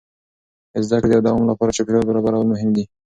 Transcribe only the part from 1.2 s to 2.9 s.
دوام لپاره چاپېریال برابرول مهم دي.